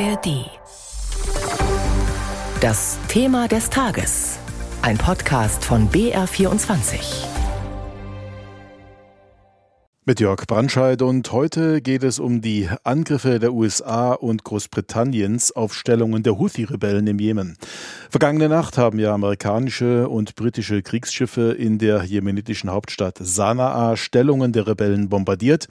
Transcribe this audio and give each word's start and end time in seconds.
ARD. 0.00 0.50
Das 2.60 2.98
Thema 3.06 3.46
des 3.46 3.70
Tages. 3.70 4.38
Ein 4.82 4.98
Podcast 4.98 5.64
von 5.64 5.88
BR24. 5.88 7.26
Mit 10.04 10.20
Jörg 10.20 10.46
Brandscheid 10.48 11.00
und 11.00 11.30
heute 11.30 11.80
geht 11.80 12.02
es 12.02 12.18
um 12.18 12.40
die 12.40 12.68
Angriffe 12.82 13.38
der 13.38 13.52
USA 13.52 14.12
und 14.14 14.42
Großbritanniens 14.42 15.52
auf 15.52 15.74
Stellungen 15.74 16.24
der 16.24 16.38
Houthi-Rebellen 16.38 17.06
im 17.06 17.20
Jemen. 17.20 17.56
Vergangene 18.10 18.48
Nacht 18.48 18.76
haben 18.76 18.98
ja 18.98 19.14
amerikanische 19.14 20.08
und 20.08 20.34
britische 20.34 20.82
Kriegsschiffe 20.82 21.52
in 21.52 21.78
der 21.78 22.02
jemenitischen 22.02 22.70
Hauptstadt 22.70 23.18
Sanaa 23.20 23.96
Stellungen 23.96 24.52
der 24.52 24.66
Rebellen 24.66 25.08
bombardiert. 25.08 25.68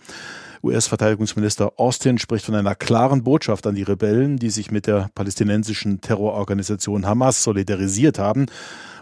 US-Verteidigungsminister 0.64 1.73
Austin 1.77 2.18
spricht 2.18 2.46
von 2.46 2.56
einer 2.56 2.74
klaren 2.74 3.24
Botschaft 3.24 3.68
an 3.68 3.75
die 3.75 3.83
Rebellen, 3.83 4.37
die 4.37 4.50
sich 4.50 4.71
mit 4.71 4.87
der 4.87 5.10
palästinensischen 5.14 6.00
Terrororganisation 6.00 7.06
Hamas 7.06 7.43
solidarisiert 7.43 8.18
haben 8.18 8.46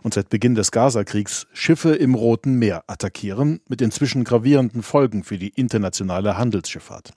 und 0.01 0.15
seit 0.15 0.29
Beginn 0.29 0.55
des 0.55 0.71
Gazakriegs 0.71 1.45
Schiffe 1.53 1.93
im 1.93 2.15
Roten 2.15 2.55
Meer 2.55 2.83
attackieren, 2.87 3.61
mit 3.67 3.81
inzwischen 3.81 4.23
gravierenden 4.23 4.81
Folgen 4.81 5.23
für 5.23 5.37
die 5.37 5.49
internationale 5.49 6.37
Handelsschifffahrt. 6.37 7.11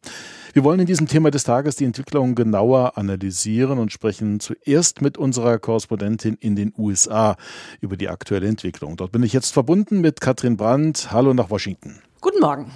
Wir 0.52 0.62
wollen 0.62 0.80
in 0.80 0.86
diesem 0.86 1.08
Thema 1.08 1.30
des 1.30 1.44
Tages 1.44 1.76
die 1.76 1.84
Entwicklung 1.84 2.34
genauer 2.34 2.98
analysieren 2.98 3.78
und 3.78 3.92
sprechen 3.92 4.40
zuerst 4.40 5.00
mit 5.00 5.16
unserer 5.18 5.58
Korrespondentin 5.58 6.36
in 6.38 6.54
den 6.54 6.72
USA 6.76 7.36
über 7.80 7.96
die 7.96 8.08
aktuelle 8.08 8.46
Entwicklung. 8.46 8.96
Dort 8.96 9.12
bin 9.12 9.22
ich 9.22 9.32
jetzt 9.32 9.52
verbunden 9.52 10.00
mit 10.00 10.20
Katrin 10.20 10.56
Brandt. 10.56 11.10
Hallo 11.10 11.32
nach 11.32 11.50
Washington. 11.50 12.00
Guten 12.20 12.40
Morgen. 12.40 12.70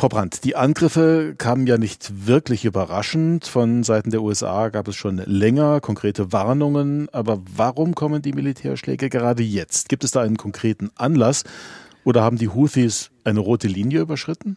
Frau 0.00 0.08
Brandt, 0.08 0.44
die 0.44 0.56
Angriffe 0.56 1.34
kamen 1.36 1.66
ja 1.66 1.76
nicht 1.76 2.26
wirklich 2.26 2.64
überraschend. 2.64 3.46
Von 3.46 3.82
Seiten 3.82 4.10
der 4.10 4.22
USA 4.22 4.70
gab 4.70 4.88
es 4.88 4.96
schon 4.96 5.18
länger 5.18 5.82
konkrete 5.82 6.32
Warnungen. 6.32 7.10
Aber 7.12 7.42
warum 7.54 7.94
kommen 7.94 8.22
die 8.22 8.32
Militärschläge 8.32 9.10
gerade 9.10 9.42
jetzt? 9.42 9.90
Gibt 9.90 10.02
es 10.02 10.10
da 10.10 10.22
einen 10.22 10.38
konkreten 10.38 10.90
Anlass? 10.96 11.44
Oder 12.02 12.22
haben 12.22 12.38
die 12.38 12.48
Houthis 12.48 13.10
eine 13.24 13.40
rote 13.40 13.68
Linie 13.68 14.00
überschritten? 14.00 14.56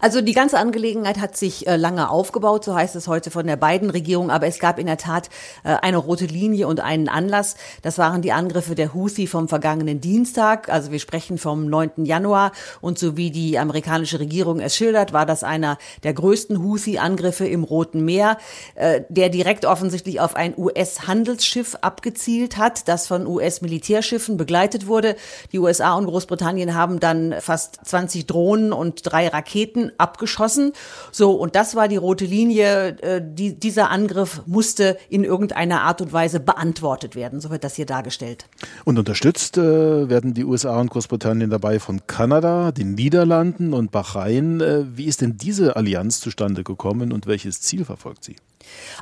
Also 0.00 0.20
die 0.20 0.32
ganze 0.32 0.58
Angelegenheit 0.58 1.18
hat 1.18 1.36
sich 1.36 1.66
äh, 1.66 1.76
lange 1.76 2.10
aufgebaut, 2.10 2.64
so 2.64 2.74
heißt 2.74 2.96
es 2.96 3.08
heute 3.08 3.30
von 3.30 3.46
der 3.46 3.56
beiden 3.56 3.90
Regierung, 3.90 4.30
aber 4.30 4.46
es 4.46 4.58
gab 4.58 4.78
in 4.78 4.86
der 4.86 4.98
Tat 4.98 5.28
äh, 5.64 5.74
eine 5.82 5.96
rote 5.96 6.26
Linie 6.26 6.68
und 6.68 6.80
einen 6.80 7.08
Anlass. 7.08 7.56
Das 7.82 7.98
waren 7.98 8.22
die 8.22 8.32
Angriffe 8.32 8.74
der 8.74 8.94
Houthi 8.94 9.26
vom 9.26 9.48
vergangenen 9.48 10.00
Dienstag. 10.00 10.68
Also 10.68 10.92
wir 10.92 11.00
sprechen 11.00 11.38
vom 11.38 11.66
9. 11.66 12.04
Januar 12.04 12.52
und 12.80 12.98
so 12.98 13.16
wie 13.16 13.30
die 13.30 13.58
amerikanische 13.58 14.20
Regierung 14.20 14.60
es 14.60 14.76
schildert, 14.76 15.12
war 15.12 15.26
das 15.26 15.42
einer 15.42 15.78
der 16.02 16.12
größten 16.12 16.62
Houthi-Angriffe 16.62 17.46
im 17.46 17.64
Roten 17.64 18.04
Meer, 18.04 18.38
äh, 18.74 19.02
der 19.08 19.28
direkt 19.28 19.64
offensichtlich 19.64 20.20
auf 20.20 20.36
ein 20.36 20.54
US-Handelsschiff 20.56 21.76
abgezielt 21.80 22.56
hat, 22.56 22.88
das 22.88 23.06
von 23.06 23.26
US-Militärschiffen 23.26 24.36
begleitet 24.36 24.86
wurde. 24.86 25.16
Die 25.52 25.58
USA 25.58 25.94
und 25.94 26.06
Großbritannien 26.06 26.74
haben 26.74 27.00
dann 27.00 27.34
fast 27.40 27.80
20 27.84 28.26
Drohnen 28.26 28.72
und 28.72 29.00
drei 29.04 29.28
Raketen 29.28 29.57
Raketen 29.58 29.92
abgeschossen. 29.98 30.72
So, 31.12 31.32
und 31.32 31.54
das 31.54 31.74
war 31.74 31.88
die 31.88 31.96
rote 31.96 32.24
Linie. 32.24 32.98
Äh, 33.00 33.22
die, 33.24 33.58
dieser 33.58 33.90
Angriff 33.90 34.42
musste 34.46 34.98
in 35.08 35.24
irgendeiner 35.24 35.82
Art 35.82 36.00
und 36.00 36.12
Weise 36.12 36.40
beantwortet 36.40 37.16
werden. 37.16 37.40
So 37.40 37.50
wird 37.50 37.64
das 37.64 37.74
hier 37.74 37.86
dargestellt. 37.86 38.46
Und 38.84 38.98
unterstützt 38.98 39.58
äh, 39.58 40.08
werden 40.08 40.34
die 40.34 40.44
USA 40.44 40.80
und 40.80 40.90
Großbritannien 40.90 41.50
dabei 41.50 41.80
von 41.80 42.06
Kanada, 42.06 42.72
den 42.72 42.94
Niederlanden 42.94 43.74
und 43.74 43.90
Bahrain. 43.90 44.60
Äh, 44.60 44.84
wie 44.96 45.06
ist 45.06 45.20
denn 45.20 45.36
diese 45.36 45.76
Allianz 45.76 46.20
zustande 46.20 46.64
gekommen 46.64 47.12
und 47.12 47.26
welches 47.26 47.60
Ziel 47.60 47.84
verfolgt 47.84 48.24
sie? 48.24 48.36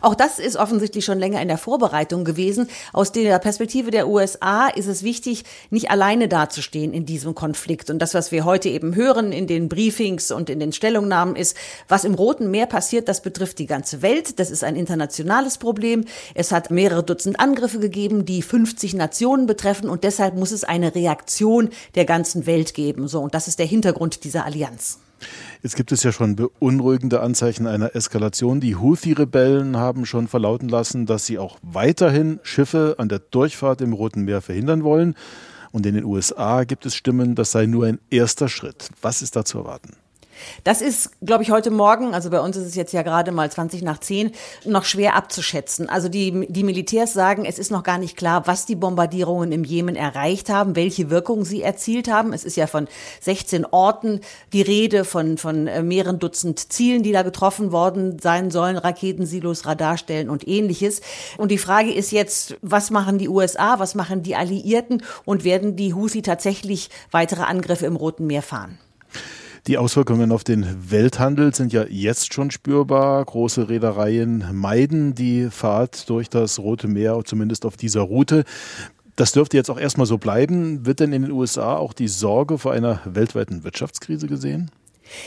Auch 0.02 0.14
das 0.14 0.38
ist 0.38 0.56
offensichtlich 0.56 1.04
schon 1.04 1.18
länger 1.18 1.40
in 1.40 1.48
der 1.48 1.58
Vorbereitung 1.58 2.24
gewesen. 2.24 2.68
Aus 2.92 3.12
der 3.12 3.38
Perspektive 3.38 3.90
der 3.90 4.08
USA 4.08 4.68
ist 4.68 4.86
es 4.86 5.02
wichtig, 5.02 5.44
nicht 5.70 5.90
alleine 5.90 6.28
dazustehen 6.28 6.92
in 6.92 7.06
diesem 7.06 7.34
Konflikt. 7.34 7.90
Und 7.90 7.98
das, 8.00 8.14
was 8.14 8.32
wir 8.32 8.44
heute 8.44 8.68
eben 8.68 8.94
hören 8.94 9.32
in 9.32 9.46
den 9.46 9.68
Briefings 9.68 10.30
und 10.30 10.50
in 10.50 10.60
den 10.60 10.72
Stellungnahmen 10.72 11.36
ist, 11.36 11.56
was 11.88 12.04
im 12.04 12.14
Roten 12.14 12.50
Meer 12.50 12.66
passiert, 12.66 13.08
das 13.08 13.22
betrifft 13.22 13.58
die 13.58 13.66
ganze 13.66 14.02
Welt. 14.02 14.38
Das 14.38 14.50
ist 14.50 14.64
ein 14.64 14.76
internationales 14.76 15.58
Problem. 15.58 16.04
Es 16.34 16.52
hat 16.52 16.70
mehrere 16.70 17.02
Dutzend 17.02 17.40
Angriffe 17.40 17.78
gegeben, 17.78 18.24
die 18.24 18.42
50 18.42 18.94
Nationen 18.94 19.46
betreffen. 19.46 19.88
Und 19.88 20.04
deshalb 20.04 20.34
muss 20.34 20.52
es 20.52 20.64
eine 20.64 20.94
Reaktion 20.94 21.70
der 21.94 22.04
ganzen 22.04 22.46
Welt 22.46 22.74
geben. 22.74 23.08
So. 23.08 23.20
Und 23.20 23.34
das 23.34 23.48
ist 23.48 23.58
der 23.58 23.66
Hintergrund 23.66 24.24
dieser 24.24 24.44
Allianz. 24.44 24.98
Jetzt 25.62 25.76
gibt 25.76 25.92
es 25.92 26.02
ja 26.02 26.12
schon 26.12 26.36
beunruhigende 26.36 27.20
Anzeichen 27.20 27.66
einer 27.66 27.94
Eskalation. 27.94 28.60
Die 28.60 28.76
Houthi-Rebellen 28.76 29.76
haben 29.76 30.06
schon 30.06 30.28
verlauten 30.28 30.68
lassen, 30.68 31.06
dass 31.06 31.26
sie 31.26 31.38
auch 31.38 31.58
weiterhin 31.62 32.38
Schiffe 32.42 32.96
an 32.98 33.08
der 33.08 33.18
Durchfahrt 33.18 33.80
im 33.80 33.92
Roten 33.92 34.22
Meer 34.22 34.42
verhindern 34.42 34.84
wollen. 34.84 35.14
Und 35.72 35.86
in 35.86 35.94
den 35.94 36.04
USA 36.04 36.64
gibt 36.64 36.86
es 36.86 36.94
Stimmen, 36.94 37.34
das 37.34 37.52
sei 37.52 37.66
nur 37.66 37.86
ein 37.86 37.98
erster 38.10 38.48
Schritt. 38.48 38.90
Was 39.02 39.22
ist 39.22 39.36
da 39.36 39.44
zu 39.44 39.58
erwarten? 39.58 39.96
Das 40.64 40.80
ist, 40.80 41.10
glaube 41.22 41.42
ich, 41.42 41.50
heute 41.50 41.70
Morgen, 41.70 42.14
also 42.14 42.30
bei 42.30 42.40
uns 42.40 42.56
ist 42.56 42.66
es 42.66 42.74
jetzt 42.74 42.92
ja 42.92 43.02
gerade 43.02 43.32
mal 43.32 43.50
20 43.50 43.82
nach 43.82 43.98
10, 43.98 44.32
noch 44.64 44.84
schwer 44.84 45.14
abzuschätzen. 45.14 45.88
Also 45.88 46.08
die, 46.08 46.46
die 46.48 46.64
Militärs 46.64 47.12
sagen, 47.12 47.44
es 47.44 47.58
ist 47.58 47.70
noch 47.70 47.82
gar 47.82 47.98
nicht 47.98 48.16
klar, 48.16 48.46
was 48.46 48.66
die 48.66 48.76
Bombardierungen 48.76 49.52
im 49.52 49.64
Jemen 49.64 49.96
erreicht 49.96 50.48
haben, 50.48 50.76
welche 50.76 51.10
Wirkung 51.10 51.44
sie 51.44 51.62
erzielt 51.62 52.10
haben. 52.10 52.32
Es 52.32 52.44
ist 52.44 52.56
ja 52.56 52.66
von 52.66 52.88
16 53.20 53.66
Orten 53.66 54.20
die 54.52 54.62
Rede, 54.62 55.04
von, 55.04 55.38
von 55.38 55.66
äh, 55.66 55.82
mehreren 55.82 56.18
Dutzend 56.18 56.72
Zielen, 56.72 57.02
die 57.02 57.12
da 57.12 57.22
getroffen 57.22 57.72
worden 57.72 58.18
sein 58.18 58.50
sollen, 58.50 58.76
Raketensilos, 58.76 59.66
Radarstellen 59.66 60.30
und 60.30 60.46
ähnliches. 60.46 61.00
Und 61.38 61.50
die 61.50 61.58
Frage 61.58 61.92
ist 61.92 62.12
jetzt, 62.12 62.56
was 62.62 62.90
machen 62.90 63.18
die 63.18 63.28
USA, 63.28 63.78
was 63.78 63.94
machen 63.94 64.22
die 64.22 64.36
Alliierten 64.36 65.02
und 65.24 65.44
werden 65.44 65.76
die 65.76 65.94
Houthi 65.94 66.22
tatsächlich 66.22 66.90
weitere 67.10 67.42
Angriffe 67.42 67.86
im 67.86 67.96
Roten 67.96 68.26
Meer 68.26 68.42
fahren? 68.42 68.78
Die 69.66 69.78
Auswirkungen 69.78 70.30
auf 70.30 70.44
den 70.44 70.92
Welthandel 70.92 71.52
sind 71.52 71.72
ja 71.72 71.84
jetzt 71.88 72.32
schon 72.32 72.52
spürbar. 72.52 73.24
Große 73.24 73.68
Reedereien 73.68 74.44
meiden 74.52 75.16
die 75.16 75.50
Fahrt 75.50 76.08
durch 76.08 76.30
das 76.30 76.60
Rote 76.60 76.86
Meer, 76.86 77.20
zumindest 77.24 77.66
auf 77.66 77.76
dieser 77.76 78.02
Route. 78.02 78.44
Das 79.16 79.32
dürfte 79.32 79.56
jetzt 79.56 79.68
auch 79.68 79.78
erstmal 79.80 80.06
so 80.06 80.18
bleiben. 80.18 80.86
Wird 80.86 81.00
denn 81.00 81.12
in 81.12 81.22
den 81.22 81.32
USA 81.32 81.74
auch 81.74 81.94
die 81.94 82.06
Sorge 82.06 82.58
vor 82.58 82.74
einer 82.74 83.00
weltweiten 83.06 83.64
Wirtschaftskrise 83.64 84.28
gesehen? 84.28 84.70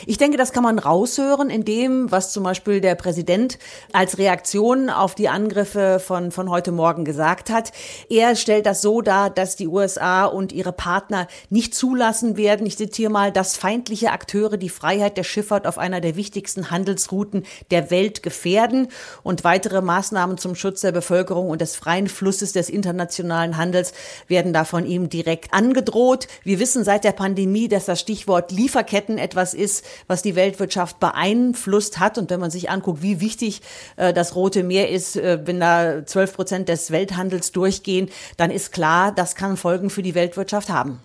Ich 0.06 0.18
denke, 0.18 0.38
das 0.38 0.52
kann 0.52 0.64
man 0.64 0.80
raushören 0.80 1.50
in 1.50 1.66
dem, 1.66 2.12
was 2.12 2.32
zum 2.32 2.44
Beispiel 2.44 2.82
der 2.82 2.96
Präsident 2.96 3.58
als 3.94 4.18
Reaktion 4.18 4.90
auf 4.90 5.16
die 5.16 5.30
Angriffe 5.30 6.00
von, 6.00 6.32
von 6.32 6.50
heute 6.50 6.72
Morgen 6.72 7.06
gesagt 7.06 7.50
hat. 7.50 7.72
Er 8.10 8.36
stellt 8.36 8.66
das 8.66 8.82
so 8.82 9.02
dar, 9.02 9.30
dass 9.30 9.56
die 9.56 9.68
USA 9.68 10.26
und 10.26 10.52
ihre 10.52 10.74
Partner 10.74 11.28
nicht 11.50 11.76
zulassen 11.76 12.38
werden, 12.38 12.66
ich 12.66 12.78
zitiere 12.78 13.12
mal, 13.12 13.32
dass 13.32 13.58
feindliche 13.58 14.12
Akteure 14.12 14.58
die 14.58 14.70
Freiheit 14.70 15.18
der 15.18 15.24
Schifffahrt 15.24 15.68
auf 15.68 15.78
einer 15.78 16.02
der 16.02 16.16
wichtigsten 16.16 16.72
Handelsrouten 16.72 17.44
der 17.72 17.92
Welt 17.92 18.24
gefährden 18.24 18.88
und 19.24 19.44
weitere 19.44 19.82
Maßnahmen 19.82 20.38
zum 20.38 20.56
Schutz 20.56 20.82
der 20.82 20.92
Bevölkerung 20.92 21.50
und 21.50 21.62
des 21.62 21.76
freien 21.76 22.08
Flusses 22.08 22.52
des 22.52 22.70
internationalen 22.70 23.58
Handels 23.58 23.94
werden 24.28 24.54
da 24.54 24.66
von 24.66 24.86
ihm 24.86 25.10
direkt 25.10 25.54
angedroht. 25.54 26.28
Wir 26.44 26.60
wissen 26.60 26.84
seit 26.84 27.04
der 27.04 27.12
Pandemie, 27.12 27.68
dass 27.68 27.86
das 27.86 28.00
Stichwort 28.00 28.52
Lieferketten 28.52 29.18
etwas 29.18 29.54
ist, 29.54 29.69
ist, 29.70 29.86
was 30.08 30.22
die 30.22 30.36
Weltwirtschaft 30.36 31.00
beeinflusst 31.00 32.00
hat. 32.00 32.18
Und 32.18 32.30
wenn 32.30 32.40
man 32.40 32.52
sich 32.52 32.70
anguckt, 32.70 33.02
wie 33.02 33.22
wichtig 33.22 33.62
äh, 33.98 34.14
das 34.14 34.36
Rote 34.36 34.64
Meer 34.64 34.90
ist, 34.90 35.16
äh, 35.16 35.40
wenn 35.46 35.60
da 35.60 36.06
12 36.06 36.34
Prozent 36.34 36.70
des 36.70 36.92
Welthandels 36.92 37.52
durchgehen, 37.52 38.10
dann 38.38 38.52
ist 38.52 38.72
klar, 38.72 39.12
das 39.14 39.36
kann 39.36 39.58
Folgen 39.58 39.90
für 39.90 40.02
die 40.02 40.16
Weltwirtschaft 40.16 40.70
haben. 40.70 41.00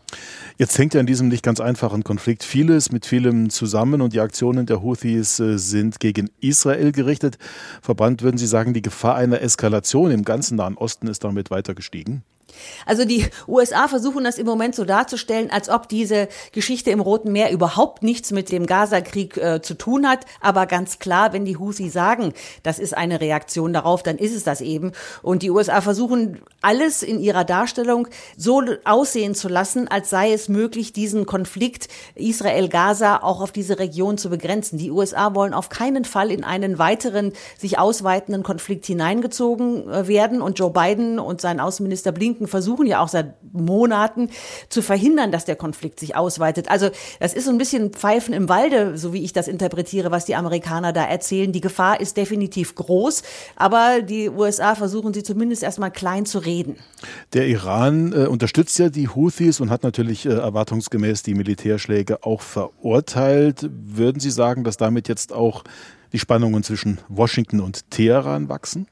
Jetzt 0.57 0.79
hängt 0.79 0.95
ja 0.95 1.01
in 1.01 1.07
diesem 1.07 1.29
nicht 1.29 1.43
ganz 1.43 1.61
einfachen 1.61 2.05
Konflikt 2.05 2.45
vieles 2.45 2.93
mit 2.93 3.07
vielem 3.07 3.51
zusammen 3.51 4.01
und 4.01 4.13
die 4.13 4.21
Aktionen 4.21 4.67
der 4.67 4.83
Houthis 4.83 5.41
äh, 5.41 5.59
sind 5.59 6.01
gegen 6.01 6.31
Israel 6.41 6.93
gerichtet. 6.93 7.39
Verbrannt 7.83 8.23
würden 8.23 8.39
Sie 8.39 8.47
sagen, 8.47 8.73
die 8.73 8.83
Gefahr 8.83 9.17
einer 9.17 9.43
Eskalation 9.43 10.11
im 10.11 10.25
ganzen 10.25 10.57
Nahen 10.57 10.77
Osten 10.77 11.09
ist 11.09 11.25
damit 11.25 11.51
weiter 11.51 11.75
gestiegen? 11.75 12.23
Also 12.87 13.05
die 13.05 13.27
USA 13.49 13.89
versuchen 13.89 14.25
das 14.25 14.39
im 14.39 14.47
Moment 14.47 14.75
so 14.75 14.85
darzustellen, 14.85 15.51
als 15.51 15.69
ob 15.69 15.89
diese 15.89 16.29
Geschichte 16.53 16.91
im 16.91 17.01
Roten 17.01 17.33
Meer 17.33 17.51
überhaupt 17.51 18.03
nichts 18.03 18.31
mit 18.31 18.51
dem 18.53 18.67
Gaza-Krieg 18.67 19.37
äh, 19.37 19.63
zu 19.63 19.75
tun 19.75 20.09
hat. 20.09 20.27
Aber 20.41 20.67
ganz 20.67 20.99
klar, 20.99 21.33
wenn 21.33 21.45
die 21.45 21.57
Houthi 21.57 21.89
sagen, 21.91 22.33
das 22.63 22.79
ist 22.79 22.97
eine 22.97 23.21
Reaktion 23.21 23.73
darauf, 23.73 24.03
dann 24.03 24.19
ist 24.19 24.35
es 24.35 24.45
das 24.45 24.61
eben. 24.61 24.93
Und 25.23 25.43
die 25.43 25.51
USA 25.51 25.81
versuchen 25.81 26.41
alles 26.61 27.03
in 27.03 27.21
ihrer 27.21 27.45
Darstellung 27.45 28.09
so 28.37 28.63
aussehen 28.85 29.35
zu 29.35 29.49
lassen, 29.49 29.89
als 29.89 30.11
sei 30.11 30.33
es 30.33 30.49
möglich, 30.49 30.93
diesen 30.93 31.27
Konflikt 31.27 31.89
Israel-Gaza 32.15 33.23
auch 33.23 33.41
auf 33.41 33.53
diese 33.53 33.79
Region 33.79 34.19
zu 34.19 34.31
begrenzen. 34.31 34.79
Die 34.79 34.91
USA 34.91 35.35
wollen 35.35 35.55
auf 35.55 35.69
keinen 35.69 36.05
Fall 36.05 36.31
in 36.31 36.45
einen 36.45 36.79
weiteren, 36.79 37.33
sich 37.59 37.79
ausweitenden 37.79 38.43
Konflikt 38.43 38.87
hineingezogen 38.87 39.89
äh, 39.91 40.09
werden. 40.09 40.43
Und 40.43 40.59
Joe 40.59 40.71
Biden 40.71 41.19
und 41.19 41.41
sein 41.41 41.61
Außenminister 41.61 42.13
Blinken 42.13 42.44
Beteiligten 42.45 42.47
versuchen 42.47 42.87
ja 42.87 43.01
auch 43.01 43.09
seit 43.09 43.35
Monaten 43.53 44.31
zu 44.69 44.83
verhindern, 44.83 45.33
dass 45.33 45.45
der 45.45 45.57
Konflikt 45.57 46.01
sich 46.01 46.17
ausweitet. 46.17 46.71
Also 46.71 46.91
das 47.21 47.35
ist 47.35 47.45
so 47.45 47.51
ein 47.51 47.59
bisschen 47.59 47.91
Pfeifen 47.91 48.35
im 48.35 48.49
Walde, 48.49 48.97
so 48.97 49.13
wie 49.13 49.25
ich 49.25 49.33
das 49.33 49.49
interpretiere, 49.49 50.11
was 50.11 50.25
die 50.25 50.35
Amerikaner 50.35 50.93
da 50.93 51.05
erzählen. 51.05 51.53
Die 51.53 51.61
Gefahr 51.61 52.01
ist 52.01 52.17
definitiv 52.17 52.75
groß, 52.75 53.23
aber 53.57 54.03
die 54.03 54.29
USA 54.29 54.75
versuchen 54.75 55.15
sie 55.15 55.23
zumindest 55.23 55.63
erstmal 55.63 55.91
klein 55.91 56.27
zu 56.27 56.39
reden. 56.39 56.77
Der 57.33 57.47
Iran 57.47 58.13
äh, 58.13 58.27
unterstützt 58.27 58.79
ja 58.79 58.89
die 58.89 59.09
Houthis 59.09 59.61
und 59.61 59.71
hat 59.71 59.83
natürlich 59.83 60.27
äh, 60.27 60.31
erwartungsgemäß 60.31 61.23
die 61.23 61.35
Militärschläge 61.35 62.25
auch 62.25 62.41
verurteilt. 62.41 63.69
Würden 63.71 64.21
Sie 64.21 64.31
sagen, 64.31 64.65
dass 64.65 64.77
damit 64.77 65.09
jetzt 65.09 65.33
auch 65.33 65.65
die 66.13 66.19
Spannungen 66.19 66.63
zwischen 66.63 66.99
Washington 67.09 67.61
und 67.61 67.91
Teheran 67.91 68.49
wachsen? 68.49 68.87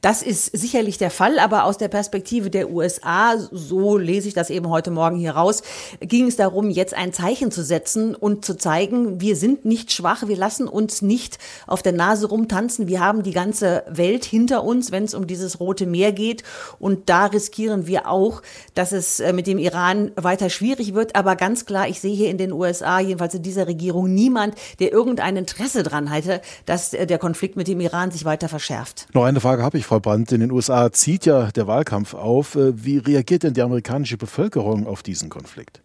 Das 0.00 0.22
ist 0.22 0.46
sicherlich 0.56 0.98
der 0.98 1.10
Fall, 1.10 1.38
aber 1.38 1.64
aus 1.64 1.78
der 1.78 1.88
Perspektive 1.88 2.50
der 2.50 2.70
USA, 2.70 3.34
so 3.50 3.96
lese 3.96 4.28
ich 4.28 4.34
das 4.34 4.50
eben 4.50 4.68
heute 4.68 4.90
Morgen 4.90 5.16
hier 5.16 5.32
raus, 5.32 5.62
ging 6.00 6.26
es 6.26 6.36
darum, 6.36 6.70
jetzt 6.70 6.94
ein 6.94 7.12
Zeichen 7.12 7.50
zu 7.50 7.62
setzen 7.62 8.14
und 8.14 8.44
zu 8.44 8.56
zeigen, 8.56 9.20
wir 9.20 9.36
sind 9.36 9.64
nicht 9.64 9.92
schwach, 9.92 10.28
wir 10.28 10.36
lassen 10.36 10.68
uns 10.68 11.02
nicht 11.02 11.38
auf 11.66 11.82
der 11.82 11.92
Nase 11.92 12.28
rumtanzen, 12.28 12.88
wir 12.88 13.00
haben 13.00 13.22
die 13.22 13.32
ganze 13.32 13.84
Welt 13.88 14.24
hinter 14.24 14.64
uns, 14.64 14.92
wenn 14.92 15.04
es 15.04 15.14
um 15.14 15.26
dieses 15.26 15.60
Rote 15.60 15.86
Meer 15.86 16.12
geht. 16.12 16.42
Und 16.78 17.08
da 17.08 17.26
riskieren 17.26 17.86
wir 17.86 18.08
auch, 18.08 18.42
dass 18.74 18.92
es 18.92 19.20
äh, 19.20 19.32
mit 19.32 19.46
dem 19.46 19.58
Iran 19.58 20.12
weiter 20.16 20.50
schwierig 20.50 20.94
wird, 20.94 21.16
aber 21.16 21.36
ganz 21.36 21.66
klar, 21.66 21.88
ich 21.88 22.00
sehe 22.00 22.14
hier 22.14 22.30
in 22.30 22.38
den 22.38 22.52
USA, 22.52 23.00
jedenfalls 23.00 23.34
in 23.34 23.42
dieser 23.42 23.66
Regierung, 23.66 24.12
niemand, 24.12 24.54
der 24.80 24.92
irgendein 24.92 25.36
Interesse 25.36 25.82
dran 25.82 26.10
hätte, 26.10 26.40
dass 26.66 26.94
äh, 26.94 27.06
der 27.06 27.18
Konflikt 27.18 27.56
mit 27.56 27.68
dem 27.68 27.80
Iran 27.80 28.10
sich 28.10 28.24
weiter 28.24 28.48
verschärft. 28.48 29.06
Noch 29.12 29.24
eine 29.24 29.40
Frage 29.40 29.57
Frage 29.58 29.66
habe 29.66 29.78
ich, 29.78 29.86
Frau 29.86 29.98
Brandt. 29.98 30.30
In 30.30 30.38
den 30.38 30.52
USA 30.52 30.92
zieht 30.92 31.26
ja 31.26 31.50
der 31.50 31.66
Wahlkampf 31.66 32.14
auf. 32.14 32.54
Äh, 32.54 32.84
wie 32.84 32.98
reagiert 32.98 33.42
denn 33.42 33.54
die 33.54 33.62
amerikanische 33.62 34.16
Bevölkerung 34.16 34.86
auf 34.86 35.02
diesen 35.02 35.30
Konflikt? 35.30 35.80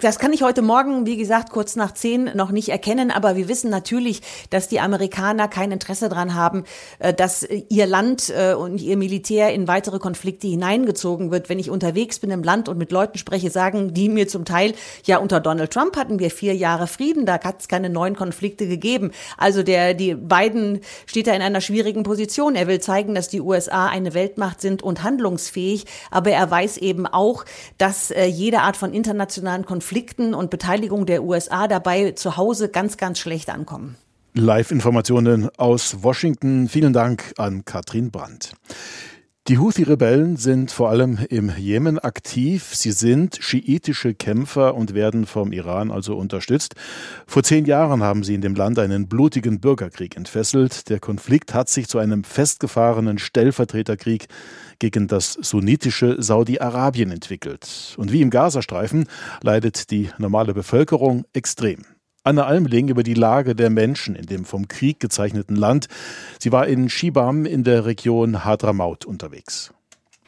Das 0.00 0.18
kann 0.18 0.32
ich 0.32 0.42
heute 0.42 0.62
Morgen, 0.62 1.04
wie 1.04 1.18
gesagt, 1.18 1.50
kurz 1.50 1.76
nach 1.76 1.92
zehn 1.92 2.30
noch 2.34 2.52
nicht 2.52 2.70
erkennen, 2.70 3.10
aber 3.10 3.36
wir 3.36 3.48
wissen 3.48 3.70
natürlich, 3.70 4.22
dass 4.48 4.66
die 4.66 4.80
Amerikaner 4.80 5.46
kein 5.46 5.72
Interesse 5.72 6.08
daran 6.08 6.34
haben, 6.34 6.64
äh, 7.00 7.12
dass 7.12 7.46
ihr 7.68 7.86
Land 7.86 8.32
äh, 8.34 8.54
und 8.54 8.80
ihr 8.80 8.96
Militär 8.96 9.52
in 9.52 9.68
weitere 9.68 9.98
Konflikte 9.98 10.46
hineingezogen 10.46 11.30
wird. 11.30 11.50
Wenn 11.50 11.58
ich 11.58 11.68
unterwegs 11.68 12.18
bin 12.18 12.30
im 12.30 12.42
Land 12.42 12.70
und 12.70 12.78
mit 12.78 12.92
Leuten 12.92 13.18
spreche, 13.18 13.50
sagen 13.50 13.92
die 13.92 14.08
mir 14.08 14.26
zum 14.26 14.46
Teil, 14.46 14.72
ja, 15.04 15.18
unter 15.18 15.38
Donald 15.38 15.70
Trump 15.70 15.98
hatten 15.98 16.18
wir 16.18 16.30
vier 16.30 16.56
Jahre 16.56 16.86
Frieden, 16.86 17.26
da 17.26 17.38
hat 17.38 17.60
es 17.60 17.68
keine 17.68 17.90
neuen 17.90 18.16
Konflikte 18.16 18.66
gegeben. 18.66 19.10
Also 19.36 19.62
der, 19.62 19.92
die 19.92 20.14
Biden 20.14 20.80
steht 21.04 21.26
da 21.26 21.34
in 21.34 21.42
einer 21.42 21.60
schwierigen 21.60 22.04
Position. 22.04 22.54
Er 22.54 22.68
will 22.68 22.80
zeigen, 22.80 23.14
dass 23.14 23.28
die 23.28 23.42
USA 23.42 23.88
eine 23.88 24.14
Weltmacht 24.14 24.62
sind 24.62 24.82
und 24.82 25.02
handlungsfähig, 25.02 25.84
aber 26.10 26.30
er 26.30 26.50
weiß 26.50 26.78
eben 26.78 27.06
auch, 27.06 27.44
dass 27.76 28.10
äh, 28.10 28.24
jede 28.24 28.60
Art 28.60 28.78
von 28.78 28.94
internationalen 28.94 29.66
Konflikten 29.66 29.89
Konflikten 29.90 30.34
und 30.34 30.50
Beteiligung 30.50 31.04
der 31.04 31.24
USA 31.24 31.66
dabei 31.66 32.12
zu 32.12 32.36
Hause 32.36 32.68
ganz, 32.68 32.96
ganz 32.96 33.18
schlecht 33.18 33.50
ankommen. 33.50 33.96
Live-Informationen 34.34 35.48
aus 35.56 36.04
Washington. 36.04 36.68
Vielen 36.68 36.92
Dank 36.92 37.32
an 37.38 37.64
Katrin 37.64 38.12
Brandt. 38.12 38.52
Die 39.48 39.58
Houthi-Rebellen 39.58 40.36
sind 40.36 40.70
vor 40.70 40.90
allem 40.90 41.18
im 41.30 41.50
Jemen 41.56 41.98
aktiv. 41.98 42.74
Sie 42.74 42.92
sind 42.92 43.38
schiitische 43.40 44.14
Kämpfer 44.14 44.74
und 44.74 44.94
werden 44.94 45.24
vom 45.24 45.52
Iran 45.52 45.90
also 45.90 46.14
unterstützt. 46.16 46.74
Vor 47.26 47.42
zehn 47.42 47.64
Jahren 47.64 48.02
haben 48.02 48.22
sie 48.22 48.34
in 48.34 48.42
dem 48.42 48.54
Land 48.54 48.78
einen 48.78 49.08
blutigen 49.08 49.58
Bürgerkrieg 49.58 50.14
entfesselt. 50.14 50.90
Der 50.90 51.00
Konflikt 51.00 51.54
hat 51.54 51.70
sich 51.70 51.88
zu 51.88 51.98
einem 51.98 52.22
festgefahrenen 52.22 53.18
Stellvertreterkrieg 53.18 54.28
gegen 54.78 55.08
das 55.08 55.32
sunnitische 55.32 56.22
Saudi-Arabien 56.22 57.10
entwickelt. 57.10 57.96
Und 57.96 58.12
wie 58.12 58.20
im 58.20 58.30
Gazastreifen 58.30 59.08
leidet 59.42 59.90
die 59.90 60.10
normale 60.18 60.52
Bevölkerung 60.52 61.24
extrem. 61.32 61.86
Anne 62.22 62.44
Almling 62.44 62.88
über 62.88 63.02
die 63.02 63.14
Lage 63.14 63.54
der 63.54 63.70
Menschen 63.70 64.14
in 64.14 64.26
dem 64.26 64.44
vom 64.44 64.68
Krieg 64.68 65.00
gezeichneten 65.00 65.56
Land. 65.56 65.88
Sie 66.38 66.52
war 66.52 66.66
in 66.66 66.90
Shibam 66.90 67.46
in 67.46 67.64
der 67.64 67.86
Region 67.86 68.44
Hadramaut 68.44 69.06
unterwegs. 69.06 69.72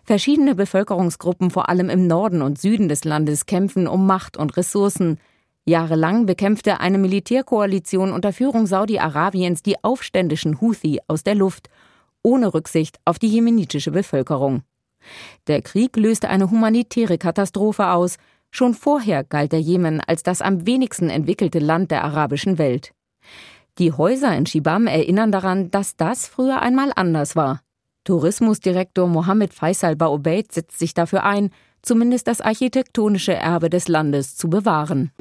Verschiedene 0.04 0.54
Bevölkerungsgruppen, 0.54 1.50
vor 1.50 1.68
allem 1.68 1.90
im 1.90 2.06
Norden 2.06 2.40
und 2.40 2.58
Süden 2.58 2.88
des 2.88 3.04
Landes, 3.04 3.46
kämpfen 3.46 3.86
um 3.86 4.06
Macht 4.06 4.36
und 4.36 4.56
Ressourcen. 4.56 5.18
Jahrelang 5.64 6.26
bekämpfte 6.26 6.80
eine 6.80 6.98
Militärkoalition 6.98 8.12
unter 8.12 8.32
Führung 8.32 8.66
Saudi-Arabiens 8.66 9.62
die 9.62 9.82
aufständischen 9.84 10.60
Houthi 10.60 11.00
aus 11.06 11.22
der 11.22 11.34
Luft 11.34 11.68
ohne 12.22 12.54
Rücksicht 12.54 12.98
auf 13.04 13.18
die 13.18 13.28
jemenitische 13.28 13.90
Bevölkerung. 13.90 14.62
Der 15.46 15.62
Krieg 15.62 15.96
löste 15.96 16.28
eine 16.28 16.50
humanitäre 16.50 17.18
Katastrophe 17.18 17.90
aus. 17.90 18.16
Schon 18.54 18.74
vorher 18.74 19.24
galt 19.24 19.52
der 19.52 19.60
Jemen 19.60 20.00
als 20.00 20.22
das 20.22 20.42
am 20.42 20.66
wenigsten 20.66 21.08
entwickelte 21.08 21.58
Land 21.58 21.90
der 21.90 22.04
arabischen 22.04 22.58
Welt. 22.58 22.92
Die 23.78 23.92
Häuser 23.92 24.36
in 24.36 24.44
Shibam 24.44 24.86
erinnern 24.86 25.32
daran, 25.32 25.70
dass 25.70 25.96
das 25.96 26.26
früher 26.28 26.60
einmal 26.60 26.92
anders 26.94 27.34
war. 27.34 27.62
Tourismusdirektor 28.04 29.08
Mohammed 29.08 29.54
Faisal 29.54 29.96
Baobeid 29.96 30.52
setzt 30.52 30.78
sich 30.78 30.92
dafür 30.92 31.24
ein, 31.24 31.48
zumindest 31.80 32.26
das 32.26 32.42
architektonische 32.42 33.32
Erbe 33.32 33.70
des 33.70 33.88
Landes 33.88 34.36
zu 34.36 34.50
bewahren. 34.50 35.12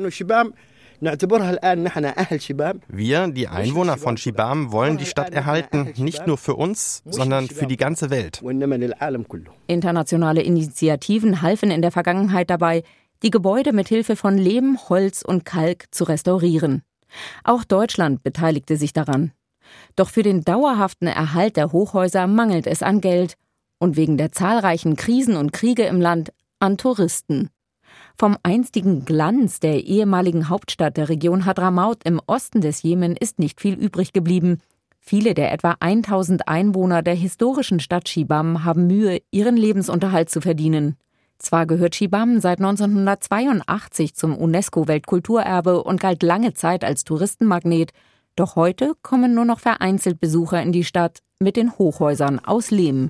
Wir, 2.87 3.27
die 3.27 3.47
Einwohner 3.47 3.97
von 3.97 4.17
Shibam, 4.17 4.71
wollen 4.71 4.97
die 4.97 5.05
Stadt 5.05 5.33
erhalten, 5.33 5.93
nicht 5.97 6.27
nur 6.27 6.37
für 6.37 6.55
uns, 6.55 7.01
sondern 7.05 7.47
für 7.47 7.65
die 7.65 7.77
ganze 7.77 8.09
Welt. 8.09 8.43
Internationale 9.67 10.41
Initiativen 10.41 11.41
halfen 11.41 11.71
in 11.71 11.81
der 11.81 11.91
Vergangenheit 11.91 12.49
dabei, 12.49 12.83
die 13.23 13.31
Gebäude 13.31 13.73
mit 13.73 13.87
Hilfe 13.87 14.15
von 14.15 14.37
Lehm, 14.37 14.77
Holz 14.89 15.21
und 15.21 15.45
Kalk 15.45 15.85
zu 15.91 16.05
restaurieren. 16.05 16.83
Auch 17.43 17.63
Deutschland 17.63 18.23
beteiligte 18.23 18.77
sich 18.77 18.93
daran. 18.93 19.31
Doch 19.95 20.09
für 20.09 20.23
den 20.23 20.43
dauerhaften 20.43 21.07
Erhalt 21.07 21.57
der 21.57 21.71
Hochhäuser 21.71 22.27
mangelt 22.27 22.67
es 22.67 22.83
an 22.83 23.01
Geld 23.01 23.35
und 23.79 23.95
wegen 23.95 24.17
der 24.17 24.31
zahlreichen 24.31 24.95
Krisen 24.95 25.35
und 25.35 25.53
Kriege 25.53 25.83
im 25.83 26.01
Land 26.01 26.31
an 26.59 26.77
Touristen. 26.77 27.49
Vom 28.17 28.37
einstigen 28.43 29.05
Glanz 29.05 29.59
der 29.59 29.83
ehemaligen 29.83 30.49
Hauptstadt 30.49 30.97
der 30.97 31.09
Region 31.09 31.45
Hadramaut 31.45 32.03
im 32.03 32.21
Osten 32.27 32.61
des 32.61 32.83
Jemen 32.83 33.15
ist 33.15 33.39
nicht 33.39 33.59
viel 33.59 33.73
übrig 33.73 34.13
geblieben. 34.13 34.59
Viele 34.99 35.33
der 35.33 35.51
etwa 35.51 35.75
1000 35.79 36.47
Einwohner 36.47 37.01
der 37.01 37.15
historischen 37.15 37.79
Stadt 37.79 38.07
Shibam 38.07 38.63
haben 38.63 38.87
Mühe, 38.87 39.21
ihren 39.31 39.57
Lebensunterhalt 39.57 40.29
zu 40.29 40.41
verdienen. 40.41 40.95
Zwar 41.41 41.65
gehört 41.65 41.95
Shibam 41.95 42.39
seit 42.39 42.59
1982 42.59 44.13
zum 44.13 44.37
UNESCO-Weltkulturerbe 44.37 45.83
und 45.83 45.99
galt 45.99 46.21
lange 46.21 46.53
Zeit 46.53 46.83
als 46.83 47.03
Touristenmagnet, 47.03 47.93
doch 48.35 48.55
heute 48.55 48.93
kommen 49.01 49.33
nur 49.33 49.45
noch 49.45 49.59
vereinzelt 49.59 50.19
Besucher 50.19 50.61
in 50.61 50.71
die 50.71 50.83
Stadt 50.83 51.17
mit 51.39 51.55
den 51.55 51.75
Hochhäusern 51.79 52.37
aus 52.45 52.69
Lehm. 52.69 53.09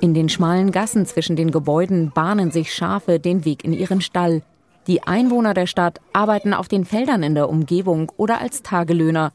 In 0.00 0.14
den 0.14 0.28
schmalen 0.28 0.72
Gassen 0.72 1.06
zwischen 1.06 1.36
den 1.36 1.52
Gebäuden 1.52 2.10
bahnen 2.10 2.50
sich 2.50 2.74
Schafe 2.74 3.20
den 3.20 3.44
Weg 3.44 3.62
in 3.62 3.72
ihren 3.72 4.00
Stall. 4.00 4.42
Die 4.88 5.04
Einwohner 5.04 5.54
der 5.54 5.68
Stadt 5.68 6.00
arbeiten 6.12 6.54
auf 6.54 6.66
den 6.66 6.84
Feldern 6.84 7.22
in 7.22 7.36
der 7.36 7.48
Umgebung 7.48 8.10
oder 8.16 8.40
als 8.40 8.62
Tagelöhner. 8.62 9.30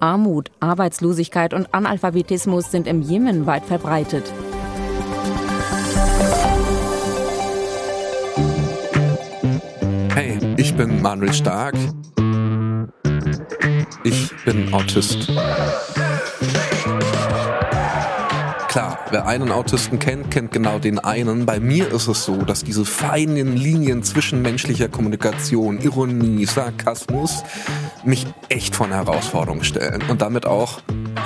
Armut, 0.00 0.50
Arbeitslosigkeit 0.60 1.54
und 1.54 1.72
Analphabetismus 1.72 2.70
sind 2.70 2.86
im 2.86 3.02
Jemen 3.02 3.46
weit 3.46 3.64
verbreitet. 3.64 4.32
Hey, 10.14 10.38
ich 10.56 10.74
bin 10.74 11.02
Manuel 11.02 11.32
Stark. 11.32 11.74
Ich 14.04 14.30
bin 14.44 14.72
Autist. 14.72 15.30
Wer 19.10 19.26
einen 19.26 19.50
Autisten 19.50 19.98
kennt, 19.98 20.30
kennt 20.30 20.52
genau 20.52 20.78
den 20.78 20.98
einen. 20.98 21.46
Bei 21.46 21.60
mir 21.60 21.92
ist 21.92 22.08
es 22.08 22.24
so, 22.24 22.42
dass 22.42 22.64
diese 22.64 22.84
feinen 22.84 23.56
Linien 23.56 24.02
zwischen 24.02 24.42
menschlicher 24.42 24.88
Kommunikation, 24.88 25.80
Ironie, 25.80 26.46
Sarkasmus 26.46 27.44
mich 28.04 28.26
echt 28.48 28.74
vor 28.74 28.86
eine 28.86 28.96
Herausforderung 28.96 29.62
stellen. 29.62 30.02
Und 30.08 30.22
damit 30.22 30.46
auch 30.46 30.80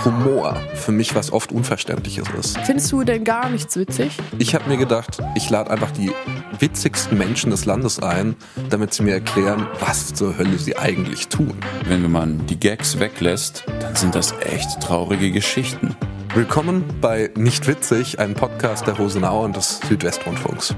Humor 0.04 0.56
für 0.74 0.92
mich 0.92 1.14
was 1.14 1.32
oft 1.32 1.50
Unverständliches 1.50 2.28
ist. 2.38 2.58
Findest 2.58 2.92
du 2.92 3.02
denn 3.02 3.24
gar 3.24 3.48
nichts 3.48 3.76
witzig? 3.76 4.16
Ich 4.38 4.54
habe 4.54 4.68
mir 4.68 4.76
gedacht, 4.76 5.18
ich 5.34 5.50
lade 5.50 5.70
einfach 5.70 5.90
die 5.90 6.12
witzigsten 6.58 7.18
Menschen 7.18 7.50
des 7.50 7.64
Landes 7.64 8.02
ein, 8.02 8.36
damit 8.70 8.94
sie 8.94 9.02
mir 9.02 9.14
erklären, 9.14 9.66
was 9.80 10.14
zur 10.14 10.38
Hölle 10.38 10.58
sie 10.58 10.76
eigentlich 10.76 11.28
tun. 11.28 11.54
Wenn 11.86 12.10
man 12.10 12.46
die 12.46 12.58
Gags 12.58 12.98
weglässt, 12.98 13.64
dann 13.80 13.94
sind 13.96 14.14
das 14.14 14.34
echt 14.40 14.80
traurige 14.80 15.32
Geschichten. 15.32 15.96
Willkommen 16.38 16.84
bei 17.00 17.30
Nicht 17.34 17.66
Witzig, 17.66 18.20
einem 18.20 18.34
Podcast 18.34 18.86
der 18.86 18.96
Rosenau 18.96 19.44
und 19.44 19.56
des 19.56 19.80
Südwestrundfunks. 19.80 20.72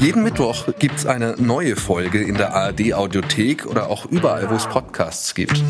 Jeden 0.00 0.22
Mittwoch 0.22 0.68
gibt's 0.78 1.04
eine 1.04 1.34
neue 1.36 1.76
Folge 1.76 2.22
in 2.22 2.36
der 2.36 2.54
ARD 2.54 2.94
Audiothek 2.94 3.66
oder 3.66 3.90
auch 3.90 4.06
überall, 4.06 4.48
wo 4.48 4.54
es 4.54 4.66
Podcasts 4.66 5.34
gibt. 5.34 5.62